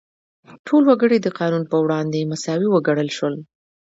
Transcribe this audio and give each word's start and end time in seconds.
ټول 0.67 0.83
وګړي 0.89 1.17
د 1.21 1.27
قانون 1.39 1.63
په 1.71 1.77
وړاندې 1.83 2.27
مساوي 2.31 2.67
وګڼل 2.71 3.09
شول. 3.17 3.35